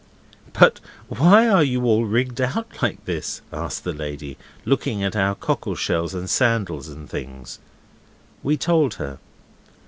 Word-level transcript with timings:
'But 0.59 0.79
why 1.09 1.47
are 1.47 1.63
you 1.63 1.83
all 1.85 2.05
rigged 2.05 2.41
out 2.41 2.81
like 2.81 3.05
this?' 3.05 3.43
asked 3.53 3.83
the 3.83 3.93
lady, 3.93 4.35
looking 4.65 5.03
at 5.03 5.15
our 5.15 5.35
cockle 5.35 5.75
shells 5.75 6.15
and 6.15 6.27
sandals 6.27 6.89
and 6.89 7.07
things. 7.07 7.59
We 8.41 8.57
told 8.57 8.95
her. 8.95 9.19